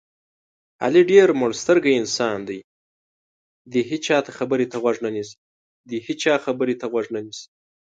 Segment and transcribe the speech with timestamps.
[0.83, 2.59] علي ډېر مړسترګی انسان دی
[3.71, 4.65] دې هېچا خبرې
[6.81, 7.45] ته غوږ نه نیسي.